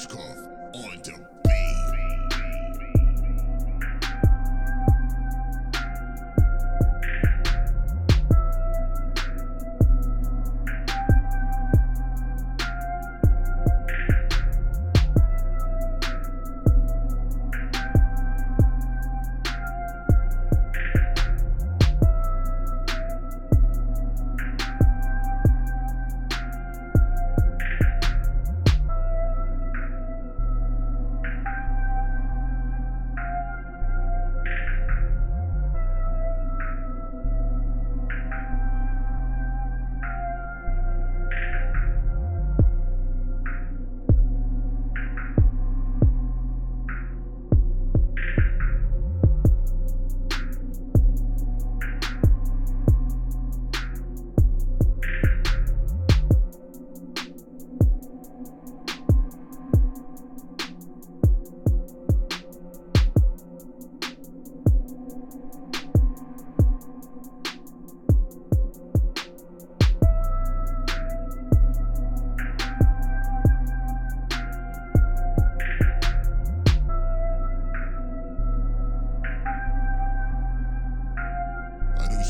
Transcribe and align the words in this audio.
Pushkov 0.00 0.38
on 0.72 1.02
the 1.02 1.29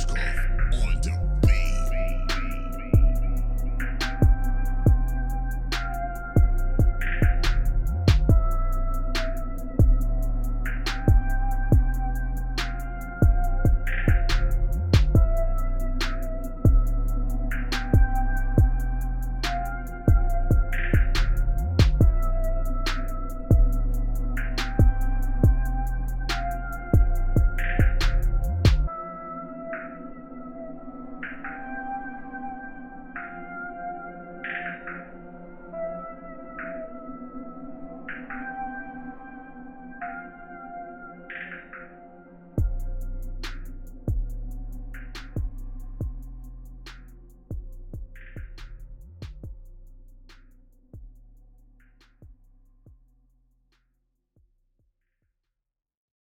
Roscoe 0.00 0.20
on 0.72 1.00
the 1.02 1.19